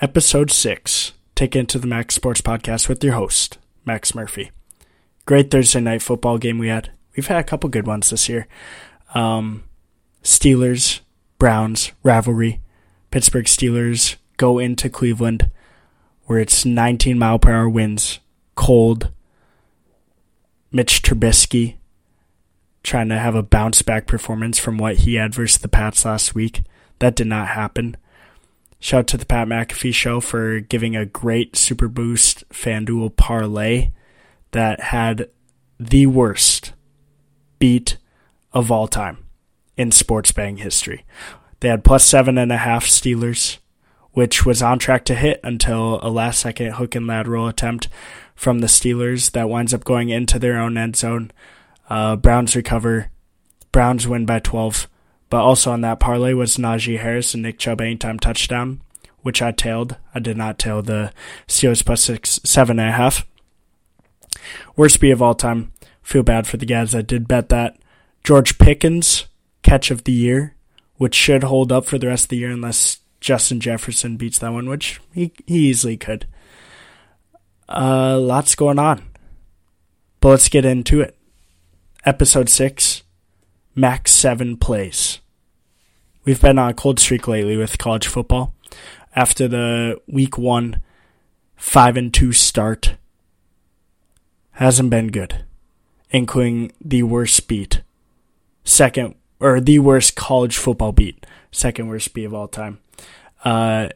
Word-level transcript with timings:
episode 0.00 0.50
six, 0.50 1.12
Take 1.34 1.56
It 1.56 1.68
to 1.68 1.78
the 1.78 1.86
Max 1.86 2.14
Sports 2.14 2.40
Podcast 2.40 2.88
with 2.88 3.02
your 3.02 3.14
host, 3.14 3.58
Max 3.84 4.14
Murphy. 4.14 4.50
Great 5.24 5.50
Thursday 5.50 5.80
night 5.80 6.02
football 6.02 6.38
game 6.38 6.58
we 6.58 6.68
had. 6.68 6.90
We've 7.16 7.26
had 7.26 7.38
a 7.38 7.44
couple 7.44 7.70
good 7.70 7.86
ones 7.86 8.10
this 8.10 8.28
year. 8.28 8.46
Um, 9.14 9.64
Steelers, 10.22 11.00
Browns, 11.38 11.92
rivalry. 12.02 12.60
Pittsburgh 13.10 13.46
Steelers 13.46 14.16
go 14.36 14.58
into 14.58 14.90
Cleveland 14.90 15.50
where 16.26 16.40
it's 16.40 16.64
19 16.64 17.18
mile 17.18 17.38
per 17.38 17.52
hour 17.52 17.68
winds, 17.68 18.18
cold. 18.54 19.12
Mitch 20.70 21.00
Trubisky 21.02 21.76
trying 22.82 23.08
to 23.08 23.18
have 23.18 23.34
a 23.34 23.42
bounce 23.42 23.82
back 23.82 24.06
performance 24.06 24.58
from 24.58 24.76
what 24.78 24.96
he 24.98 25.14
had 25.14 25.34
versus 25.34 25.58
the 25.58 25.68
Pats 25.68 26.04
last 26.04 26.34
week. 26.34 26.62
That 26.98 27.16
did 27.16 27.26
not 27.26 27.48
happen. 27.48 27.96
Shout 28.78 29.00
out 29.00 29.06
to 29.08 29.16
the 29.16 29.26
Pat 29.26 29.48
McAfee 29.48 29.94
show 29.94 30.20
for 30.20 30.60
giving 30.60 30.94
a 30.94 31.06
great 31.06 31.56
Super 31.56 31.88
Boost 31.88 32.48
FanDuel 32.50 33.16
parlay 33.16 33.90
that 34.52 34.80
had 34.80 35.30
the 35.80 36.06
worst 36.06 36.72
beat 37.58 37.96
of 38.52 38.70
all 38.70 38.86
time 38.86 39.18
in 39.76 39.90
sports 39.92 40.32
betting 40.32 40.58
history. 40.58 41.04
They 41.60 41.68
had 41.68 41.84
plus 41.84 42.04
seven 42.04 42.38
and 42.38 42.52
a 42.52 42.58
half 42.58 42.84
Steelers, 42.84 43.58
which 44.12 44.44
was 44.46 44.62
on 44.62 44.78
track 44.78 45.04
to 45.06 45.14
hit 45.14 45.40
until 45.42 45.98
a 46.02 46.08
last 46.10 46.40
second 46.40 46.72
hook 46.72 46.94
and 46.94 47.06
lateral 47.06 47.48
attempt 47.48 47.88
from 48.34 48.58
the 48.60 48.66
Steelers 48.66 49.30
that 49.32 49.48
winds 49.48 49.72
up 49.72 49.84
going 49.84 50.10
into 50.10 50.38
their 50.38 50.58
own 50.58 50.76
end 50.76 50.96
zone. 50.96 51.30
Uh, 51.88 52.16
Browns 52.16 52.54
recover. 52.54 53.10
Browns 53.72 54.06
win 54.06 54.26
by 54.26 54.38
12. 54.38 54.88
But 55.28 55.42
also 55.42 55.72
on 55.72 55.80
that 55.80 56.00
parlay 56.00 56.32
was 56.32 56.56
Najee 56.56 57.00
Harris 57.00 57.34
and 57.34 57.42
Nick 57.42 57.58
Chubb 57.58 57.80
anytime 57.80 58.18
touchdown, 58.18 58.80
which 59.22 59.42
I 59.42 59.52
tailed. 59.52 59.96
I 60.14 60.20
did 60.20 60.36
not 60.36 60.58
tail 60.58 60.82
the 60.82 61.12
Steelers 61.48 61.84
plus 61.84 62.02
six, 62.02 62.40
seven 62.44 62.78
and 62.78 62.90
a 62.90 62.92
half. 62.92 63.26
Worst 64.76 65.00
beat 65.00 65.10
of 65.10 65.22
all 65.22 65.34
time. 65.34 65.72
Feel 66.02 66.22
bad 66.22 66.46
for 66.46 66.56
the 66.56 66.66
guys 66.66 66.92
that 66.92 67.08
did 67.08 67.26
bet 67.26 67.48
that. 67.48 67.76
George 68.22 68.58
Pickens, 68.58 69.26
catch 69.62 69.90
of 69.90 70.04
the 70.04 70.12
year, 70.12 70.54
which 70.96 71.14
should 71.14 71.44
hold 71.44 71.72
up 71.72 71.84
for 71.84 71.98
the 71.98 72.06
rest 72.06 72.26
of 72.26 72.28
the 72.30 72.38
year 72.38 72.50
unless 72.50 72.98
Justin 73.20 73.60
Jefferson 73.60 74.16
beats 74.16 74.38
that 74.38 74.52
one, 74.52 74.68
which 74.68 75.00
he, 75.12 75.32
he 75.46 75.68
easily 75.68 75.96
could. 75.96 76.26
Uh, 77.68 78.18
lots 78.18 78.54
going 78.54 78.78
on. 78.78 79.02
But 80.20 80.28
let's 80.28 80.48
get 80.48 80.64
into 80.64 81.00
it. 81.00 81.16
Episode 82.04 82.48
6 82.48 83.02
Max 83.74 84.12
7 84.12 84.56
plays. 84.56 85.20
We've 86.26 86.40
been 86.40 86.58
on 86.58 86.70
a 86.70 86.74
cold 86.74 86.98
streak 86.98 87.28
lately 87.28 87.56
with 87.56 87.78
college 87.78 88.08
football. 88.08 88.52
After 89.14 89.46
the 89.46 90.00
week 90.08 90.36
1 90.36 90.82
5 91.54 91.96
and 91.96 92.12
2 92.12 92.32
start, 92.32 92.96
hasn't 94.50 94.90
been 94.90 95.12
good, 95.12 95.44
including 96.10 96.72
the 96.84 97.04
worst 97.04 97.46
beat. 97.46 97.82
Second, 98.64 99.14
or 99.38 99.60
the 99.60 99.78
worst 99.78 100.16
college 100.16 100.56
football 100.56 100.90
beat. 100.90 101.24
Second 101.52 101.86
worst 101.86 102.12
beat 102.12 102.24
of 102.24 102.34
all 102.34 102.48
time. 102.48 102.80
Uh, 103.44 103.90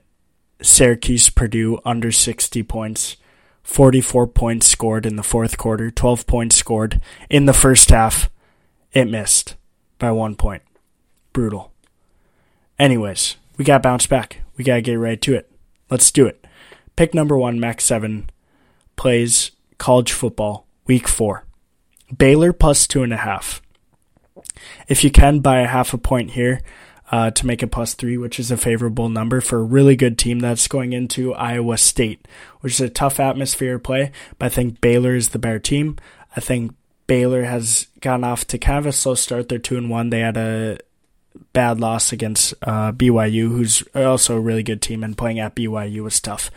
Syracuse 0.62 1.30
Purdue 1.30 1.80
under 1.84 2.12
60 2.12 2.62
points. 2.62 3.16
44 3.64 4.28
points 4.28 4.68
scored 4.68 5.04
in 5.04 5.16
the 5.16 5.24
fourth 5.24 5.58
quarter, 5.58 5.90
12 5.90 6.28
points 6.28 6.54
scored 6.54 7.00
in 7.28 7.46
the 7.46 7.52
first 7.52 7.90
half. 7.90 8.30
It 8.92 9.06
missed 9.06 9.56
by 9.98 10.12
one 10.12 10.36
point. 10.36 10.62
Brutal. 11.32 11.69
Anyways, 12.80 13.36
we 13.58 13.64
got 13.66 13.76
to 13.76 13.82
bounce 13.82 14.06
back. 14.06 14.38
We 14.56 14.64
got 14.64 14.76
to 14.76 14.80
get 14.80 14.94
right 14.94 15.20
to 15.20 15.34
it. 15.34 15.52
Let's 15.90 16.10
do 16.10 16.26
it. 16.26 16.46
Pick 16.96 17.12
number 17.12 17.36
one, 17.36 17.60
Max 17.60 17.84
7, 17.84 18.30
plays 18.96 19.50
college 19.76 20.12
football, 20.12 20.66
week 20.86 21.06
four. 21.06 21.44
Baylor 22.16 22.54
plus 22.54 22.86
two 22.86 23.02
and 23.02 23.12
a 23.12 23.18
half. 23.18 23.60
If 24.88 25.04
you 25.04 25.10
can 25.10 25.40
buy 25.40 25.60
a 25.60 25.66
half 25.66 25.92
a 25.92 25.98
point 25.98 26.30
here 26.30 26.62
uh, 27.12 27.30
to 27.32 27.46
make 27.46 27.62
it 27.62 27.66
plus 27.66 27.92
three, 27.92 28.16
which 28.16 28.40
is 28.40 28.50
a 28.50 28.56
favorable 28.56 29.10
number 29.10 29.42
for 29.42 29.58
a 29.58 29.62
really 29.62 29.94
good 29.94 30.16
team 30.16 30.38
that's 30.38 30.66
going 30.66 30.94
into 30.94 31.34
Iowa 31.34 31.76
State, 31.76 32.26
which 32.60 32.72
is 32.72 32.80
a 32.80 32.88
tough 32.88 33.20
atmosphere 33.20 33.78
play, 33.78 34.10
but 34.38 34.46
I 34.46 34.48
think 34.48 34.80
Baylor 34.80 35.14
is 35.14 35.28
the 35.28 35.38
better 35.38 35.58
team. 35.58 35.98
I 36.34 36.40
think 36.40 36.72
Baylor 37.06 37.42
has 37.42 37.88
gotten 38.00 38.24
off 38.24 38.46
to 38.46 38.56
kind 38.56 38.78
of 38.78 38.86
a 38.86 38.92
slow 38.92 39.14
start. 39.14 39.50
They're 39.50 39.58
two 39.58 39.76
and 39.76 39.90
one. 39.90 40.08
They 40.08 40.20
had 40.20 40.38
a 40.38 40.78
bad 41.52 41.80
loss 41.80 42.12
against 42.12 42.54
uh, 42.62 42.92
BYU, 42.92 43.48
who's 43.48 43.82
also 43.94 44.36
a 44.36 44.40
really 44.40 44.62
good 44.62 44.82
team, 44.82 45.02
and 45.02 45.16
playing 45.16 45.38
at 45.38 45.54
BYU 45.54 46.02
was 46.02 46.20
tough. 46.20 46.50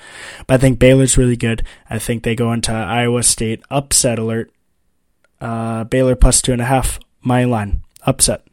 But 0.48 0.56
I 0.56 0.58
think 0.58 0.80
Baylor's 0.80 1.18
really 1.18 1.38
good. 1.38 1.64
I 1.90 2.00
think 2.00 2.24
they 2.24 2.36
go 2.36 2.52
into 2.52 2.72
Iowa 2.72 3.24
State 3.24 3.62
upset 3.70 4.20
alert. 4.20 4.52
Uh, 5.40 5.84
Baylor 5.84 6.16
plus 6.16 6.42
two 6.42 6.54
and 6.54 6.62
a 6.62 6.66
half. 6.66 7.00
My 7.22 7.44
line 7.44 7.84
upset. 8.06 8.46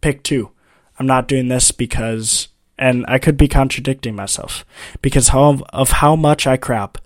Pick 0.00 0.22
two. 0.22 0.50
I'm 0.98 1.06
not 1.06 1.28
doing 1.28 1.48
this 1.48 1.72
because, 1.72 2.48
and 2.78 3.04
I 3.08 3.18
could 3.18 3.36
be 3.36 3.48
contradicting 3.48 4.14
myself 4.14 4.64
because 5.02 5.30
of 5.34 5.90
how 5.90 6.16
much 6.16 6.46
I 6.46 6.56
crap 6.56 6.98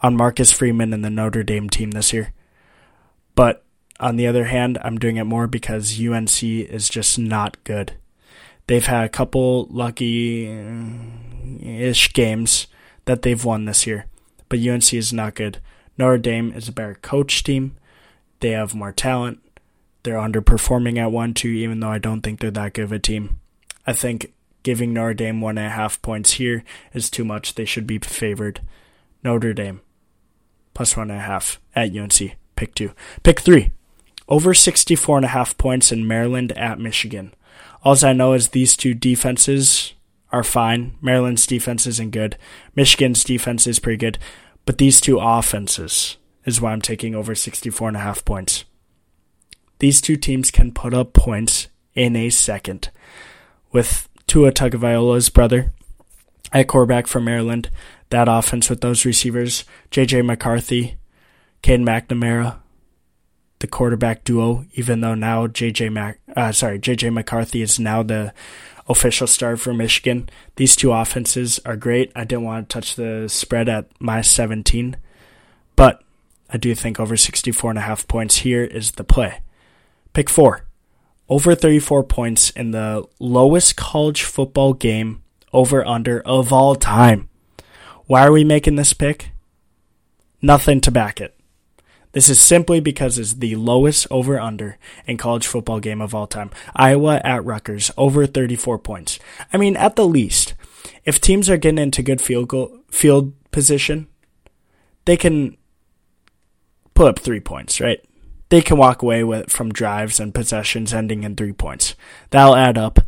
on 0.00 0.16
Marcus 0.16 0.52
Freeman 0.52 0.92
and 0.92 1.04
the 1.04 1.10
Notre 1.10 1.42
Dame 1.42 1.68
team 1.68 1.90
this 1.90 2.12
year. 2.12 2.32
But 3.34 3.65
on 3.98 4.16
the 4.16 4.26
other 4.26 4.44
hand, 4.44 4.78
I'm 4.82 4.98
doing 4.98 5.16
it 5.16 5.24
more 5.24 5.46
because 5.46 6.00
UNC 6.00 6.42
is 6.42 6.88
just 6.88 7.18
not 7.18 7.62
good. 7.64 7.94
They've 8.66 8.84
had 8.84 9.04
a 9.04 9.08
couple 9.08 9.66
lucky 9.70 10.46
ish 11.62 12.12
games 12.12 12.66
that 13.04 13.22
they've 13.22 13.44
won 13.44 13.64
this 13.64 13.86
year, 13.86 14.06
but 14.48 14.58
UNC 14.58 14.92
is 14.92 15.12
not 15.12 15.34
good. 15.34 15.58
Notre 15.96 16.18
Dame 16.18 16.52
is 16.52 16.68
a 16.68 16.72
better 16.72 16.96
coach 16.96 17.44
team. 17.44 17.76
They 18.40 18.50
have 18.50 18.74
more 18.74 18.92
talent. 18.92 19.40
They're 20.02 20.16
underperforming 20.16 20.98
at 20.98 21.12
1 21.12 21.34
2, 21.34 21.48
even 21.48 21.80
though 21.80 21.90
I 21.90 21.98
don't 21.98 22.22
think 22.22 22.40
they're 22.40 22.50
that 22.50 22.74
good 22.74 22.84
of 22.84 22.92
a 22.92 22.98
team. 22.98 23.38
I 23.86 23.92
think 23.92 24.32
giving 24.62 24.92
Notre 24.92 25.14
Dame 25.14 25.40
one 25.40 25.58
and 25.58 25.68
a 25.68 25.70
half 25.70 26.02
points 26.02 26.32
here 26.32 26.64
is 26.92 27.08
too 27.08 27.24
much. 27.24 27.54
They 27.54 27.64
should 27.64 27.86
be 27.86 27.98
favored. 27.98 28.60
Notre 29.22 29.54
Dame 29.54 29.80
plus 30.74 30.96
one 30.96 31.10
and 31.10 31.20
a 31.20 31.22
half 31.22 31.60
at 31.74 31.96
UNC. 31.96 32.36
Pick 32.56 32.74
two. 32.74 32.92
Pick 33.22 33.40
three. 33.40 33.70
Over 34.28 34.54
64 34.54 35.18
and 35.18 35.24
a 35.24 35.28
half 35.28 35.56
points 35.56 35.92
in 35.92 36.06
Maryland 36.06 36.52
at 36.52 36.80
Michigan. 36.80 37.32
All 37.82 37.96
I 38.04 38.12
know 38.12 38.32
is 38.32 38.48
these 38.48 38.76
two 38.76 38.94
defenses 38.94 39.94
are 40.32 40.42
fine. 40.42 40.96
Maryland's 41.00 41.46
defense 41.46 41.86
isn't 41.86 42.10
good. 42.10 42.36
Michigan's 42.74 43.22
defense 43.22 43.66
is 43.66 43.78
pretty 43.78 43.98
good. 43.98 44.18
But 44.64 44.78
these 44.78 45.00
two 45.00 45.18
offenses 45.20 46.16
is 46.44 46.60
why 46.60 46.72
I'm 46.72 46.82
taking 46.82 47.14
over 47.14 47.34
64 47.34 47.88
and 47.88 47.96
a 47.96 48.00
half 48.00 48.24
points. 48.24 48.64
These 49.78 50.00
two 50.00 50.16
teams 50.16 50.50
can 50.50 50.72
put 50.72 50.92
up 50.92 51.12
points 51.12 51.68
in 51.94 52.16
a 52.16 52.30
second. 52.30 52.90
With 53.70 54.08
Tua 54.26 54.50
Tagovailoa's 54.50 55.28
brother 55.28 55.72
at 56.52 56.66
quarterback 56.66 57.06
from 57.06 57.24
Maryland, 57.24 57.70
that 58.10 58.28
offense 58.28 58.68
with 58.68 58.80
those 58.80 59.04
receivers, 59.04 59.64
J.J. 59.90 60.22
McCarthy, 60.22 60.96
Cade 61.62 61.80
McNamara, 61.80 62.56
the 63.58 63.66
quarterback 63.66 64.24
duo, 64.24 64.66
even 64.74 65.00
though 65.00 65.14
now 65.14 65.46
JJ 65.46 65.92
Mac, 65.92 66.20
uh, 66.36 66.52
sorry, 66.52 66.78
JJ 66.78 67.12
McCarthy 67.12 67.62
is 67.62 67.78
now 67.78 68.02
the 68.02 68.32
official 68.88 69.26
star 69.26 69.56
for 69.56 69.72
Michigan. 69.72 70.28
These 70.56 70.76
two 70.76 70.92
offenses 70.92 71.60
are 71.64 71.76
great. 71.76 72.12
I 72.14 72.24
didn't 72.24 72.44
want 72.44 72.68
to 72.68 72.74
touch 72.74 72.96
the 72.96 73.28
spread 73.28 73.68
at 73.68 73.88
my 74.00 74.20
17, 74.20 74.96
but 75.74 76.02
I 76.50 76.56
do 76.56 76.74
think 76.74 77.00
over 77.00 77.16
64 77.16 77.70
and 77.70 77.78
a 77.78 77.82
half 77.82 78.06
points 78.06 78.38
here 78.38 78.64
is 78.64 78.92
the 78.92 79.04
play. 79.04 79.40
Pick 80.12 80.30
four. 80.30 80.64
Over 81.28 81.54
34 81.54 82.04
points 82.04 82.50
in 82.50 82.70
the 82.70 83.04
lowest 83.18 83.76
college 83.76 84.22
football 84.22 84.74
game 84.74 85.22
over 85.52 85.84
under 85.84 86.20
of 86.20 86.52
all 86.52 86.76
time. 86.76 87.28
Why 88.06 88.24
are 88.24 88.32
we 88.32 88.44
making 88.44 88.76
this 88.76 88.92
pick? 88.92 89.30
Nothing 90.40 90.80
to 90.82 90.92
back 90.92 91.20
it. 91.20 91.35
This 92.16 92.30
is 92.30 92.40
simply 92.40 92.80
because 92.80 93.18
it's 93.18 93.34
the 93.34 93.56
lowest 93.56 94.06
over 94.10 94.40
under 94.40 94.78
in 95.04 95.18
college 95.18 95.46
football 95.46 95.80
game 95.80 96.00
of 96.00 96.14
all 96.14 96.26
time. 96.26 96.50
Iowa 96.74 97.20
at 97.22 97.44
Rutgers, 97.44 97.90
over 97.98 98.26
34 98.26 98.78
points. 98.78 99.18
I 99.52 99.58
mean, 99.58 99.76
at 99.76 99.96
the 99.96 100.06
least, 100.06 100.54
if 101.04 101.20
teams 101.20 101.50
are 101.50 101.58
getting 101.58 101.76
into 101.76 102.02
good 102.02 102.22
field 102.22 102.48
goal, 102.48 102.78
field 102.90 103.34
position, 103.50 104.06
they 105.04 105.18
can 105.18 105.58
put 106.94 107.06
up 107.06 107.18
three 107.18 107.38
points, 107.38 107.82
right? 107.82 108.02
They 108.48 108.62
can 108.62 108.78
walk 108.78 109.02
away 109.02 109.22
with 109.22 109.50
from 109.50 109.70
drives 109.70 110.18
and 110.18 110.34
possessions 110.34 110.94
ending 110.94 111.22
in 111.22 111.36
three 111.36 111.52
points. 111.52 111.96
That'll 112.30 112.56
add 112.56 112.78
up. 112.78 112.98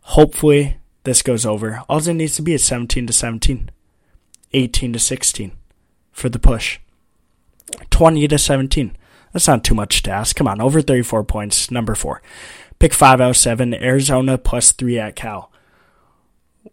Hopefully, 0.00 0.78
this 1.04 1.22
goes 1.22 1.46
over. 1.46 1.84
All 1.88 1.98
it 1.98 2.12
needs 2.12 2.34
to 2.34 2.42
be 2.42 2.54
is 2.54 2.64
17 2.64 3.06
to 3.06 3.12
17, 3.12 3.70
18 4.52 4.92
to 4.94 4.98
16 4.98 5.52
for 6.10 6.28
the 6.28 6.40
push. 6.40 6.80
20 7.90 8.28
to 8.28 8.38
17. 8.38 8.96
That's 9.32 9.48
not 9.48 9.64
too 9.64 9.74
much 9.74 10.02
to 10.02 10.10
ask. 10.10 10.36
Come 10.36 10.48
on, 10.48 10.60
over 10.60 10.80
34 10.80 11.24
points, 11.24 11.70
number 11.70 11.94
four. 11.94 12.22
Pick 12.78 12.92
5 12.94 13.20
out 13.20 13.36
7, 13.36 13.74
Arizona 13.74 14.38
plus 14.38 14.72
3 14.72 14.98
at 14.98 15.16
Cal. 15.16 15.50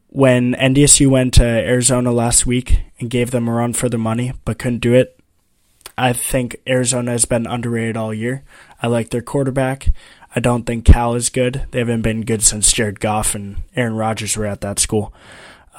when 0.07 0.53
NDSU 0.53 1.07
went 1.09 1.33
to 1.35 1.43
Arizona 1.43 2.11
last 2.11 2.45
week 2.45 2.83
and 2.99 3.09
gave 3.09 3.31
them 3.31 3.47
a 3.47 3.51
run 3.51 3.73
for 3.73 3.89
their 3.89 3.99
money, 3.99 4.31
but 4.45 4.59
couldn't 4.59 4.79
do 4.79 4.93
it, 4.93 5.19
I 5.97 6.13
think 6.13 6.57
Arizona 6.67 7.11
has 7.11 7.25
been 7.25 7.47
underrated 7.47 7.97
all 7.97 8.13
year. 8.13 8.43
I 8.81 8.87
like 8.87 9.09
their 9.09 9.21
quarterback. 9.21 9.89
I 10.35 10.39
don't 10.39 10.65
think 10.65 10.85
Cal 10.85 11.15
is 11.15 11.29
good. 11.29 11.65
They 11.71 11.79
haven't 11.79 12.01
been 12.03 12.21
good 12.21 12.43
since 12.43 12.71
Jared 12.71 12.99
Goff 12.99 13.35
and 13.35 13.57
Aaron 13.75 13.95
Rodgers 13.95 14.35
were 14.37 14.45
at 14.45 14.61
that 14.61 14.79
school. 14.79 15.13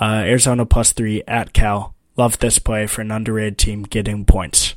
Uh, 0.01 0.23
Arizona 0.27 0.67
plus 0.67 0.93
three 0.93 1.23
at 1.27 1.53
Cal. 1.53 1.95
Love 2.17 2.39
this 2.39 2.59
play 2.59 2.87
for 2.87 3.01
an 3.03 3.11
underrated 3.11 3.59
team 3.59 3.83
getting 3.83 4.25
points. 4.25 4.75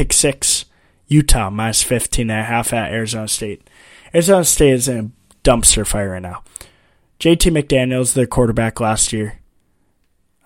Pick 0.00 0.14
six, 0.14 0.64
Utah 1.08 1.50
minus 1.50 1.82
15 1.82 2.30
and 2.30 2.40
a 2.40 2.42
half 2.42 2.72
at 2.72 2.90
Arizona 2.90 3.28
State. 3.28 3.68
Arizona 4.14 4.46
State 4.46 4.72
is 4.72 4.88
in 4.88 4.98
a 4.98 5.10
dumpster 5.46 5.86
fire 5.86 6.12
right 6.12 6.22
now. 6.22 6.42
JT 7.18 7.52
McDaniels, 7.52 8.14
their 8.14 8.26
quarterback 8.26 8.80
last 8.80 9.12
year. 9.12 9.40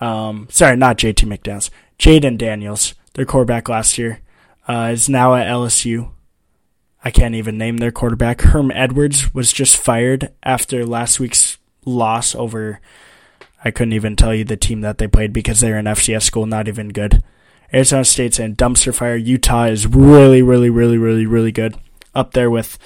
Um, 0.00 0.48
sorry, 0.50 0.76
not 0.76 0.98
JT 0.98 1.28
McDaniels. 1.28 1.70
Jayden 2.00 2.36
Daniels, 2.36 2.94
their 3.12 3.24
quarterback 3.24 3.68
last 3.68 3.96
year, 3.96 4.22
uh, 4.66 4.90
is 4.92 5.08
now 5.08 5.36
at 5.36 5.46
LSU. 5.46 6.10
I 7.04 7.12
can't 7.12 7.36
even 7.36 7.56
name 7.56 7.76
their 7.76 7.92
quarterback. 7.92 8.40
Herm 8.40 8.72
Edwards 8.72 9.32
was 9.32 9.52
just 9.52 9.76
fired 9.76 10.32
after 10.42 10.84
last 10.84 11.20
week's 11.20 11.58
loss 11.84 12.34
over. 12.34 12.80
I 13.64 13.70
couldn't 13.70 13.92
even 13.92 14.16
tell 14.16 14.34
you 14.34 14.42
the 14.42 14.56
team 14.56 14.80
that 14.80 14.98
they 14.98 15.06
played 15.06 15.32
because 15.32 15.60
they're 15.60 15.78
an 15.78 15.86
FCS 15.86 16.22
school, 16.22 16.44
not 16.44 16.66
even 16.66 16.88
good. 16.88 17.22
Arizona 17.72 18.04
State's 18.04 18.38
in 18.38 18.56
dumpster 18.56 18.94
fire. 18.94 19.16
Utah 19.16 19.64
is 19.64 19.86
really, 19.86 20.42
really, 20.42 20.70
really, 20.70 20.98
really, 20.98 21.26
really 21.26 21.52
good. 21.52 21.76
Up 22.14 22.32
there 22.32 22.50
with 22.50 22.78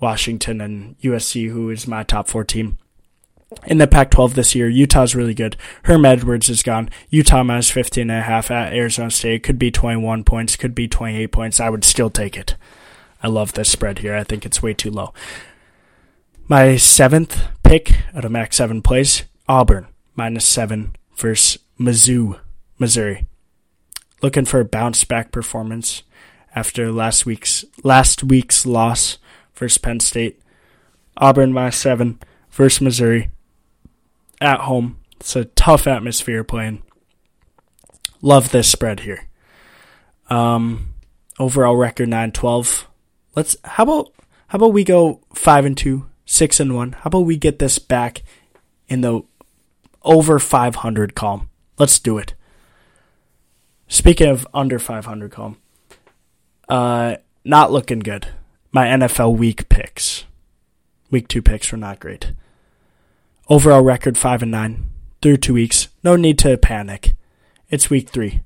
Washington 0.00 0.60
and 0.60 0.98
USC, 1.00 1.50
who 1.50 1.70
is 1.70 1.86
my 1.86 2.02
top 2.02 2.28
four 2.28 2.44
team. 2.44 2.78
In 3.66 3.78
the 3.78 3.86
Pac 3.86 4.10
12 4.10 4.34
this 4.34 4.54
year, 4.54 4.68
Utah's 4.68 5.14
really 5.14 5.34
good. 5.34 5.56
Herm 5.84 6.06
Edwards 6.06 6.48
is 6.48 6.62
gone. 6.62 6.88
Utah 7.10 7.42
minus 7.42 7.70
15 7.70 8.10
and 8.10 8.20
a 8.20 8.22
half 8.22 8.50
at 8.50 8.72
Arizona 8.72 9.10
State. 9.10 9.42
Could 9.42 9.58
be 9.58 9.70
21 9.70 10.24
points, 10.24 10.56
could 10.56 10.74
be 10.74 10.88
28 10.88 11.26
points. 11.28 11.60
I 11.60 11.68
would 11.68 11.84
still 11.84 12.10
take 12.10 12.36
it. 12.36 12.56
I 13.22 13.28
love 13.28 13.52
this 13.52 13.70
spread 13.70 14.00
here. 14.00 14.16
I 14.16 14.24
think 14.24 14.44
it's 14.44 14.62
way 14.62 14.74
too 14.74 14.90
low. 14.90 15.12
My 16.48 16.76
seventh 16.76 17.44
pick 17.62 17.94
out 18.14 18.24
of 18.24 18.32
Max 18.32 18.56
7 18.56 18.82
plays 18.82 19.22
Auburn 19.48 19.86
minus 20.16 20.44
7 20.44 20.96
versus 21.16 21.58
Mizzou, 21.78 22.40
Missouri. 22.78 23.26
Looking 24.22 24.44
for 24.44 24.60
a 24.60 24.64
bounce 24.64 25.04
back 25.04 25.32
performance 25.32 26.02
after 26.54 26.92
last 26.92 27.26
week's 27.26 27.64
last 27.82 28.22
week's 28.22 28.64
loss 28.64 29.18
versus 29.54 29.78
Penn 29.78 30.00
State. 30.00 30.40
Auburn 31.16 31.70
7 31.70 32.18
versus 32.50 32.80
Missouri 32.80 33.30
at 34.40 34.60
home. 34.60 34.98
It's 35.20 35.36
a 35.36 35.44
tough 35.44 35.86
atmosphere 35.86 36.42
playing. 36.44 36.82
Love 38.22 38.50
this 38.50 38.68
spread 38.68 39.00
here. 39.00 39.28
Um, 40.30 40.94
overall 41.38 41.76
record 41.76 42.08
9-12. 42.08 42.86
Let's 43.36 43.56
how 43.64 43.82
about 43.82 44.12
how 44.48 44.56
about 44.56 44.72
we 44.72 44.84
go 44.84 45.20
5 45.34 45.64
and 45.64 45.76
2, 45.76 46.06
6 46.24 46.60
and 46.60 46.74
1. 46.74 46.92
How 46.92 47.02
about 47.04 47.20
we 47.20 47.36
get 47.36 47.58
this 47.58 47.78
back 47.78 48.22
in 48.88 49.00
the 49.00 49.22
over 50.02 50.38
500 50.38 51.14
column. 51.14 51.48
Let's 51.78 51.98
do 51.98 52.18
it. 52.18 52.34
Speaking 53.92 54.28
of 54.28 54.48
under 54.54 54.78
500 54.78 55.30
column, 55.30 55.58
uh, 56.66 57.16
not 57.44 57.70
looking 57.70 57.98
good. 57.98 58.28
My 58.72 58.86
NFL 58.86 59.36
week 59.36 59.68
picks. 59.68 60.24
Week 61.10 61.28
2 61.28 61.42
picks 61.42 61.70
were 61.70 61.76
not 61.76 62.00
great. 62.00 62.32
Overall 63.50 63.82
record 63.82 64.16
5 64.16 64.44
and 64.44 64.50
9 64.50 64.88
through 65.20 65.36
2 65.36 65.52
weeks. 65.52 65.88
No 66.02 66.16
need 66.16 66.38
to 66.38 66.56
panic. 66.56 67.12
It's 67.68 67.90
week 67.90 68.08
3. 68.08 68.40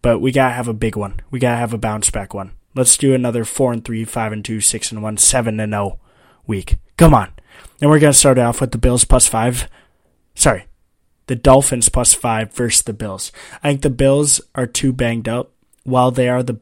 But 0.00 0.20
we 0.20 0.30
got 0.30 0.50
to 0.50 0.54
have 0.54 0.68
a 0.68 0.72
big 0.72 0.94
one. 0.94 1.22
We 1.28 1.40
got 1.40 1.50
to 1.50 1.56
have 1.56 1.74
a 1.74 1.78
bounce 1.78 2.10
back 2.10 2.32
one. 2.32 2.52
Let's 2.76 2.96
do 2.96 3.12
another 3.12 3.44
4 3.44 3.72
and 3.72 3.84
3, 3.84 4.04
5 4.04 4.32
and 4.32 4.44
2, 4.44 4.60
6 4.60 4.92
and 4.92 5.02
1, 5.02 5.16
7 5.16 5.58
and 5.58 5.72
0 5.72 5.98
week. 6.46 6.76
Come 6.96 7.14
on. 7.14 7.32
And 7.80 7.90
we're 7.90 7.98
to 7.98 8.12
start 8.12 8.38
off 8.38 8.60
with 8.60 8.70
the 8.70 8.78
Bills 8.78 9.04
plus 9.04 9.26
5. 9.26 9.68
Sorry. 10.36 10.67
The 11.28 11.36
Dolphins 11.36 11.88
plus 11.88 12.12
5 12.12 12.52
versus 12.52 12.82
the 12.82 12.92
Bills. 12.92 13.32
I 13.62 13.68
think 13.68 13.82
the 13.82 13.90
Bills 13.90 14.40
are 14.54 14.66
too 14.66 14.92
banged 14.92 15.28
up 15.28 15.52
while 15.84 16.10
they 16.10 16.28
are 16.28 16.42
the 16.42 16.58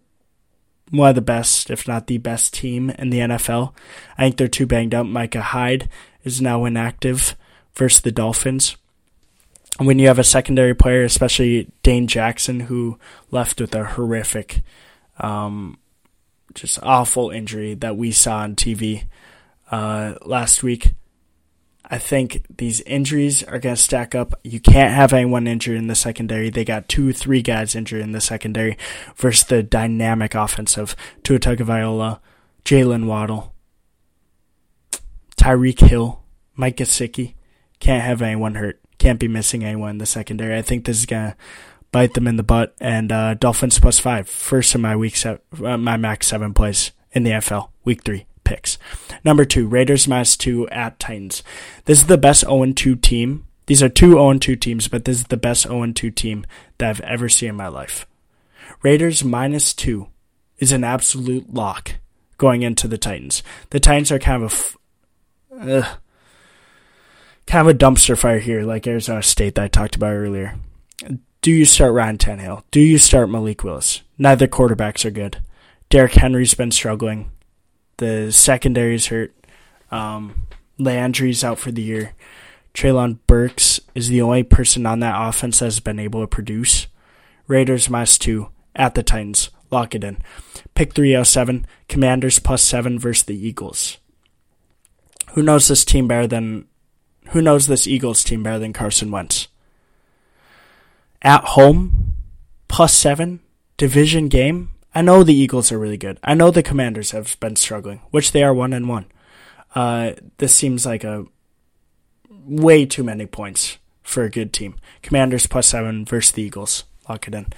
one 0.90 1.08
of 1.08 1.14
the 1.14 1.20
best, 1.20 1.70
if 1.70 1.88
not 1.88 2.06
the 2.06 2.18
best 2.18 2.54
team 2.54 2.90
in 2.90 3.10
the 3.10 3.18
NFL. 3.18 3.72
I 4.16 4.24
think 4.24 4.36
they're 4.36 4.48
too 4.48 4.66
banged 4.66 4.94
up. 4.94 5.06
Micah 5.06 5.40
Hyde 5.40 5.88
is 6.22 6.40
now 6.40 6.64
inactive 6.64 7.36
versus 7.74 8.00
the 8.00 8.12
Dolphins. 8.12 8.76
When 9.78 9.98
you 9.98 10.08
have 10.08 10.18
a 10.18 10.24
secondary 10.24 10.74
player, 10.74 11.02
especially 11.02 11.70
Dane 11.82 12.06
Jackson, 12.06 12.60
who 12.60 12.98
left 13.30 13.60
with 13.60 13.74
a 13.74 13.84
horrific, 13.84 14.62
um, 15.18 15.78
just 16.54 16.78
awful 16.82 17.30
injury 17.30 17.74
that 17.74 17.96
we 17.96 18.10
saw 18.12 18.38
on 18.38 18.56
TV 18.56 19.04
uh, 19.70 20.14
last 20.24 20.62
week. 20.62 20.92
I 21.88 21.98
think 21.98 22.44
these 22.56 22.80
injuries 22.82 23.42
are 23.44 23.58
going 23.58 23.76
to 23.76 23.80
stack 23.80 24.14
up. 24.14 24.38
You 24.42 24.58
can't 24.58 24.92
have 24.92 25.12
anyone 25.12 25.46
injured 25.46 25.76
in 25.76 25.86
the 25.86 25.94
secondary. 25.94 26.50
They 26.50 26.64
got 26.64 26.88
two, 26.88 27.12
three 27.12 27.42
guys 27.42 27.76
injured 27.76 28.02
in 28.02 28.12
the 28.12 28.20
secondary 28.20 28.76
versus 29.14 29.44
the 29.44 29.62
dynamic 29.62 30.34
offensive 30.34 30.96
Tua 31.22 31.38
Tagovailoa, 31.38 32.20
Jaylen 32.64 33.06
Waddle, 33.06 33.54
Tyreek 35.36 35.80
Hill, 35.80 36.22
Mike 36.54 36.78
Gesicki. 36.78 37.34
Can't 37.78 38.02
have 38.02 38.22
anyone 38.22 38.56
hurt. 38.56 38.80
Can't 38.98 39.20
be 39.20 39.28
missing 39.28 39.62
anyone 39.62 39.90
in 39.90 39.98
the 39.98 40.06
secondary. 40.06 40.56
I 40.56 40.62
think 40.62 40.84
this 40.84 40.98
is 40.98 41.06
gonna 41.06 41.36
bite 41.92 42.14
them 42.14 42.26
in 42.26 42.36
the 42.36 42.42
butt. 42.42 42.74
And 42.80 43.12
uh, 43.12 43.34
Dolphins 43.34 43.78
plus 43.78 43.98
five, 43.98 44.28
first 44.28 44.74
of 44.74 44.80
my 44.80 44.96
week 44.96 45.16
se- 45.16 45.38
uh, 45.62 45.76
my 45.76 45.96
max 45.96 46.26
seven 46.26 46.54
plays 46.54 46.92
in 47.12 47.22
the 47.22 47.30
NFL, 47.30 47.68
week 47.84 48.02
three 48.02 48.26
picks. 48.46 48.78
Number 49.22 49.44
two, 49.44 49.66
Raiders 49.68 50.08
minus 50.08 50.36
two 50.36 50.66
at 50.70 50.98
Titans. 50.98 51.42
This 51.84 51.98
is 51.98 52.06
the 52.06 52.16
best 52.16 52.40
0 52.40 52.72
2 52.72 52.96
team. 52.96 53.46
These 53.66 53.82
are 53.82 53.90
two 53.90 54.12
0 54.12 54.38
2 54.38 54.56
teams, 54.56 54.88
but 54.88 55.04
this 55.04 55.18
is 55.18 55.24
the 55.24 55.36
best 55.36 55.64
0 55.64 55.92
2 55.92 56.10
team 56.10 56.46
that 56.78 56.88
I've 56.88 57.00
ever 57.00 57.28
seen 57.28 57.50
in 57.50 57.56
my 57.56 57.68
life. 57.68 58.06
Raiders 58.82 59.24
minus 59.24 59.74
two 59.74 60.08
is 60.58 60.72
an 60.72 60.84
absolute 60.84 61.52
lock 61.52 61.96
going 62.38 62.62
into 62.62 62.88
the 62.88 62.98
Titans. 62.98 63.42
The 63.70 63.80
Titans 63.80 64.12
are 64.12 64.18
kind 64.18 64.42
of 64.42 64.76
a 65.52 65.74
f- 65.74 65.98
kind 67.46 67.68
of 67.68 67.74
a 67.74 67.78
dumpster 67.78 68.18
fire 68.18 68.38
here, 68.38 68.62
like 68.62 68.86
Arizona 68.86 69.22
State 69.22 69.54
that 69.54 69.64
I 69.64 69.68
talked 69.68 69.96
about 69.96 70.12
earlier. 70.12 70.56
Do 71.40 71.52
you 71.52 71.64
start 71.64 71.92
Ryan 71.92 72.18
Tannehill? 72.18 72.64
Do 72.70 72.80
you 72.80 72.98
start 72.98 73.30
Malik 73.30 73.62
Willis? 73.62 74.02
Neither 74.18 74.48
quarterbacks 74.48 75.04
are 75.04 75.10
good. 75.10 75.38
Derrick 75.88 76.14
Henry's 76.14 76.54
been 76.54 76.72
struggling. 76.72 77.30
The 77.98 78.30
secondary's 78.30 79.06
hurt. 79.06 79.34
Um, 79.90 80.46
Landry's 80.78 81.44
out 81.44 81.58
for 81.58 81.70
the 81.70 81.82
year. 81.82 82.12
Treylon 82.74 83.18
Burks 83.26 83.80
is 83.94 84.08
the 84.08 84.20
only 84.20 84.42
person 84.42 84.84
on 84.84 85.00
that 85.00 85.28
offense 85.28 85.60
that's 85.60 85.80
been 85.80 85.98
able 85.98 86.20
to 86.20 86.26
produce. 86.26 86.88
Raiders 87.46 87.88
minus 87.88 88.18
two 88.18 88.50
at 88.74 88.94
the 88.94 89.02
Titans. 89.02 89.50
Lock 89.70 89.94
it 89.94 90.04
in. 90.04 90.18
Pick 90.74 90.94
307. 90.94 91.66
Commanders 91.88 92.38
plus 92.38 92.62
seven 92.62 92.98
versus 92.98 93.24
the 93.24 93.34
Eagles. 93.36 93.98
Who 95.32 95.42
knows 95.42 95.68
this 95.68 95.84
team 95.84 96.06
better 96.06 96.26
than 96.26 96.66
who 97.30 97.42
knows 97.42 97.66
this 97.66 97.86
Eagles 97.86 98.22
team 98.22 98.42
better 98.42 98.58
than 98.58 98.72
Carson 98.72 99.10
Wentz? 99.10 99.48
At 101.22 101.44
home, 101.44 102.14
plus 102.68 102.92
seven, 102.92 103.40
division 103.76 104.28
game. 104.28 104.70
I 104.96 105.02
know 105.02 105.22
the 105.22 105.34
Eagles 105.34 105.70
are 105.70 105.78
really 105.78 105.98
good. 105.98 106.18
I 106.24 106.32
know 106.32 106.50
the 106.50 106.62
Commanders 106.62 107.10
have 107.10 107.38
been 107.38 107.54
struggling, 107.56 108.00
which 108.12 108.32
they 108.32 108.42
are 108.42 108.54
one 108.54 108.72
and 108.72 108.88
one. 108.88 109.04
Uh, 109.74 110.12
this 110.38 110.54
seems 110.54 110.86
like 110.86 111.04
a 111.04 111.26
way 112.30 112.86
too 112.86 113.04
many 113.04 113.26
points 113.26 113.76
for 114.02 114.24
a 114.24 114.30
good 114.30 114.54
team. 114.54 114.76
Commanders 115.02 115.46
plus 115.46 115.66
seven 115.66 116.06
versus 116.06 116.32
the 116.32 116.44
Eagles. 116.44 116.84
Lock 117.10 117.28
it 117.28 117.34
in. 117.34 117.48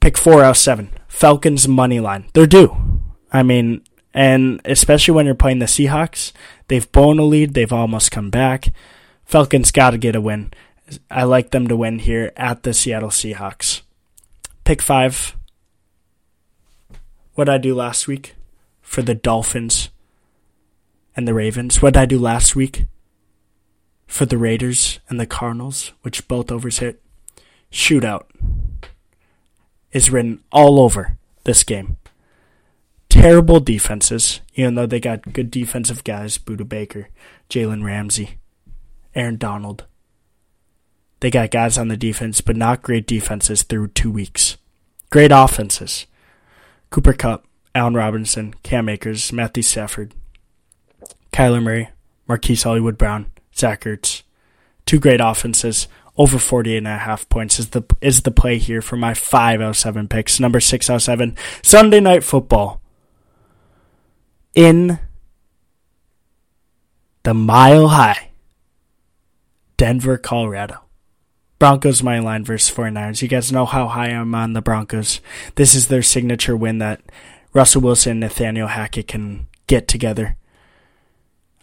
Pick 0.00 0.18
four 0.18 0.42
out 0.42 0.56
seven. 0.56 0.90
Falcons 1.06 1.68
money 1.68 2.00
line. 2.00 2.24
They're 2.34 2.48
due. 2.48 2.76
I 3.32 3.44
mean, 3.44 3.84
and 4.12 4.60
especially 4.64 5.14
when 5.14 5.26
you're 5.26 5.36
playing 5.36 5.60
the 5.60 5.66
Seahawks, 5.66 6.32
they've 6.66 6.90
blown 6.90 7.20
a 7.20 7.24
lead. 7.24 7.54
They've 7.54 7.72
almost 7.72 8.10
come 8.10 8.30
back. 8.30 8.72
Falcons 9.24 9.70
got 9.70 9.90
to 9.90 9.96
get 9.98 10.16
a 10.16 10.20
win. 10.20 10.52
I 11.08 11.22
like 11.22 11.52
them 11.52 11.68
to 11.68 11.76
win 11.76 12.00
here 12.00 12.32
at 12.36 12.64
the 12.64 12.74
Seattle 12.74 13.10
Seahawks. 13.10 13.82
Pick 14.64 14.82
five. 14.82 15.36
What 17.34 17.44
did 17.44 17.54
I 17.54 17.58
do 17.58 17.74
last 17.74 18.06
week 18.06 18.34
for 18.82 19.00
the 19.02 19.14
Dolphins 19.14 19.88
and 21.16 21.26
the 21.26 21.34
Ravens? 21.34 21.80
What 21.80 21.94
did 21.94 22.00
I 22.00 22.06
do 22.06 22.18
last 22.18 22.54
week 22.54 22.84
for 24.06 24.26
the 24.26 24.36
Raiders 24.36 25.00
and 25.08 25.18
the 25.18 25.26
Cardinals, 25.26 25.92
which 26.02 26.28
both 26.28 26.52
overs 26.52 26.78
hit? 26.78 27.00
Shootout 27.70 28.24
is 29.92 30.10
written 30.10 30.42
all 30.52 30.78
over 30.78 31.16
this 31.44 31.64
game. 31.64 31.96
Terrible 33.08 33.60
defenses, 33.60 34.40
even 34.54 34.74
though 34.74 34.86
they 34.86 35.00
got 35.00 35.32
good 35.32 35.50
defensive 35.50 36.04
guys 36.04 36.36
Budda 36.38 36.68
Baker, 36.68 37.08
Jalen 37.48 37.84
Ramsey, 37.84 38.38
Aaron 39.14 39.36
Donald, 39.36 39.84
They 41.20 41.30
got 41.30 41.50
guys 41.50 41.78
on 41.78 41.88
the 41.88 41.96
defense, 41.96 42.40
but 42.40 42.56
not 42.56 42.82
great 42.82 43.06
defenses 43.06 43.62
through 43.62 43.88
two 43.88 44.10
weeks. 44.10 44.56
Great 45.08 45.30
offenses. 45.30 46.06
Cooper 46.92 47.14
Kupp, 47.14 47.46
Allen 47.74 47.94
Robinson, 47.94 48.54
Cam 48.62 48.86
Akers, 48.86 49.32
Matthew 49.32 49.62
Stafford, 49.62 50.14
Kyler 51.32 51.62
Murray, 51.62 51.88
Marquise 52.28 52.64
Hollywood 52.64 52.98
Brown, 52.98 53.32
Zach 53.56 53.80
Ertz. 53.84 54.22
Two 54.84 55.00
great 55.00 55.20
offenses. 55.20 55.88
Over 56.18 56.38
48 56.38 56.76
and 56.76 56.86
a 56.86 56.98
half 56.98 57.26
points 57.30 57.58
is 57.58 57.70
the 57.70 57.82
is 58.02 58.22
the 58.22 58.30
play 58.30 58.58
here 58.58 58.82
for 58.82 58.96
my 58.96 59.14
5 59.14 59.62
out 59.62 59.70
of 59.70 59.76
7 59.78 60.06
picks. 60.06 60.38
Number 60.38 60.60
6 60.60 60.90
out 60.90 60.96
of 60.96 61.02
7. 61.02 61.34
Sunday 61.62 62.00
night 62.00 62.22
football. 62.22 62.82
In 64.54 64.98
the 67.22 67.32
mile 67.32 67.88
high 67.88 68.32
Denver, 69.78 70.18
Colorado. 70.18 70.81
Broncos 71.62 72.02
money 72.02 72.18
line 72.18 72.44
versus 72.44 72.74
49ers. 72.74 73.22
You 73.22 73.28
guys 73.28 73.52
know 73.52 73.66
how 73.66 73.86
high 73.86 74.08
I'm 74.08 74.34
on 74.34 74.52
the 74.52 74.60
Broncos. 74.60 75.20
This 75.54 75.76
is 75.76 75.86
their 75.86 76.02
signature 76.02 76.56
win 76.56 76.78
that 76.78 77.00
Russell 77.52 77.82
Wilson 77.82 78.10
and 78.10 78.18
Nathaniel 78.18 78.66
Hackett 78.66 79.06
can 79.06 79.46
get 79.68 79.86
together. 79.86 80.34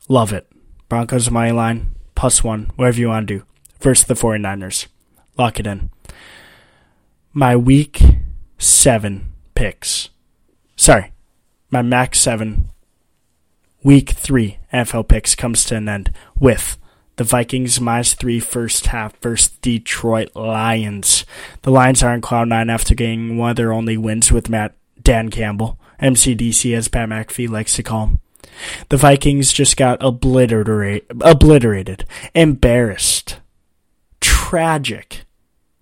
Love 0.07 0.31
it. 0.31 0.49
Broncos 0.87 1.29
money 1.29 1.51
line, 1.51 1.95
plus 2.15 2.41
one, 2.41 2.71
whatever 2.77 2.97
you 2.97 3.09
want 3.09 3.27
to 3.27 3.39
do, 3.39 3.45
versus 3.81 4.05
the 4.05 4.13
49ers. 4.13 4.87
Lock 5.37 5.59
it 5.59 5.67
in. 5.67 5.89
My 7.33 7.57
week 7.57 8.01
seven 8.57 9.33
picks. 9.53 10.11
Sorry, 10.77 11.11
my 11.71 11.81
max 11.81 12.21
seven 12.21 12.69
week 13.83 14.11
three 14.11 14.59
NFL 14.71 15.09
picks 15.09 15.35
comes 15.35 15.65
to 15.65 15.75
an 15.75 15.89
end 15.89 16.13
with 16.39 16.77
the 17.19 17.25
Vikings 17.25 17.81
minus 17.81 18.13
three 18.13 18.39
first 18.39 18.85
half 18.87 19.13
versus 19.17 19.49
Detroit 19.61 20.33
Lions. 20.37 21.25
The 21.63 21.69
Lions 21.69 22.01
are 22.01 22.13
in 22.13 22.21
cloud 22.21 22.47
nine 22.47 22.69
after 22.69 22.95
getting 22.95 23.35
one 23.35 23.49
of 23.49 23.55
their 23.57 23.73
only 23.73 23.97
wins 23.97 24.31
with 24.31 24.47
Matt 24.47 24.73
Dan 25.01 25.27
Campbell, 25.29 25.77
MCDC 26.01 26.73
as 26.77 26.87
Pat 26.87 27.09
McAfee 27.09 27.49
likes 27.49 27.75
to 27.75 27.83
call 27.83 28.05
him. 28.05 28.19
The 28.87 28.95
Vikings 28.95 29.51
just 29.51 29.75
got 29.75 30.01
obliterated, 30.01 31.07
obliterated, 31.19 32.05
embarrassed, 32.33 33.41
tragic 34.21 35.25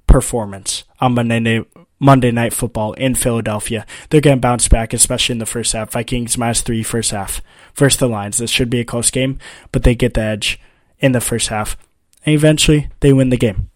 performance 0.07 0.85
on 0.99 1.13
Monday 1.13 1.39
night, 1.39 1.67
Monday 1.99 2.31
Night 2.31 2.51
Football 2.51 2.93
in 2.93 3.13
Philadelphia. 3.13 3.85
They're 4.09 4.21
going 4.21 4.37
to 4.37 4.41
bounce 4.41 4.67
back, 4.67 4.91
especially 4.91 5.33
in 5.33 5.39
the 5.39 5.45
first 5.45 5.73
half. 5.73 5.91
Vikings 5.91 6.35
minus 6.35 6.61
three 6.61 6.81
first 6.81 7.11
half 7.11 7.43
versus 7.75 7.99
the 7.99 8.07
Lions. 8.07 8.39
This 8.39 8.49
should 8.49 8.71
be 8.71 8.79
a 8.79 8.85
close 8.85 9.11
game, 9.11 9.37
but 9.71 9.83
they 9.83 9.93
get 9.93 10.15
the 10.15 10.21
edge 10.21 10.59
in 10.99 11.11
the 11.11 11.21
first 11.21 11.47
half. 11.47 11.77
And 12.25 12.35
eventually, 12.35 12.89
they 12.99 13.13
win 13.13 13.29
the 13.29 13.37
game. 13.37 13.69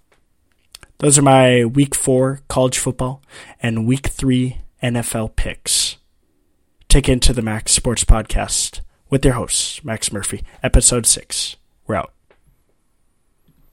Those 0.99 1.17
are 1.17 1.23
my 1.23 1.65
week 1.65 1.95
four 1.95 2.41
college 2.47 2.77
football 2.77 3.21
and 3.61 3.87
week 3.87 4.07
three 4.07 4.57
NFL 4.83 5.35
picks. 5.35 5.97
Take 6.89 7.09
It 7.09 7.21
to 7.23 7.33
the 7.33 7.41
Max 7.41 7.71
Sports 7.71 8.03
Podcast 8.03 8.81
with 9.09 9.23
your 9.25 9.35
host, 9.35 9.83
Max 9.83 10.11
Murphy, 10.11 10.43
episode 10.61 11.05
six. 11.05 11.55
We're 11.87 11.95
out. 11.95 12.13